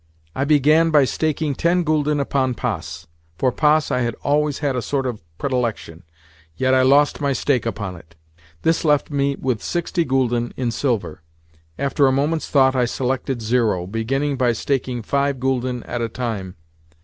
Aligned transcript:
I 0.35 0.45
began 0.45 0.89
by 0.89 1.05
staking 1.05 1.53
ten 1.53 1.85
gülden 1.85 2.19
upon 2.19 2.55
passe. 2.55 3.05
For 3.37 3.51
passe 3.51 3.91
I 3.91 3.99
had 3.99 4.15
always 4.23 4.57
had 4.57 4.75
a 4.75 4.81
sort 4.81 5.05
of 5.05 5.21
predilection, 5.37 6.01
yet 6.57 6.73
I 6.73 6.81
lost 6.81 7.21
my 7.21 7.33
stake 7.33 7.67
upon 7.67 7.95
it. 7.95 8.15
This 8.63 8.83
left 8.83 9.11
me 9.11 9.35
with 9.35 9.61
sixty 9.61 10.03
gülden 10.03 10.53
in 10.57 10.71
silver. 10.71 11.21
After 11.77 12.07
a 12.07 12.11
moment's 12.11 12.49
thought 12.49 12.75
I 12.75 12.85
selected 12.85 13.43
zero—beginning 13.43 14.37
by 14.37 14.53
staking 14.53 15.03
five 15.03 15.37
gülden 15.37 15.83
at 15.87 16.01
a 16.01 16.09
time. 16.09 16.55